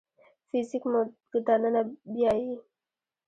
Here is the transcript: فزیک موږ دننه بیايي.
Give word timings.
فزیک 0.49 0.83
موږ 0.91 1.07
دننه 1.45 1.81
بیايي. 2.13 2.53